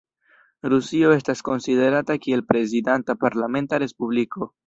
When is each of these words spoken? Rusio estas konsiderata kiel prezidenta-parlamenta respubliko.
Rusio 0.73 1.11
estas 1.15 1.43
konsiderata 1.49 2.17
kiel 2.25 2.43
prezidenta-parlamenta 2.53 3.83
respubliko. 3.85 4.53